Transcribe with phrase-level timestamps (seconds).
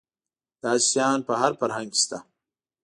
[0.63, 2.17] داسې شیان په هر فرهنګ کې شته.